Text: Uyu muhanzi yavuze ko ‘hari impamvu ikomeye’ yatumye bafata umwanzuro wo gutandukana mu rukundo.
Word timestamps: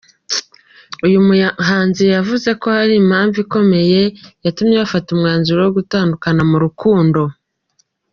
Uyu 1.05 1.19
muhanzi 1.27 2.03
yavuze 2.15 2.49
ko 2.61 2.67
‘hari 2.77 2.93
impamvu 3.03 3.37
ikomeye’ 3.45 4.01
yatumye 4.45 4.75
bafata 4.83 5.07
umwanzuro 5.15 5.59
wo 5.65 5.71
gutandukana 5.77 6.41
mu 6.49 6.57
rukundo. 6.63 7.21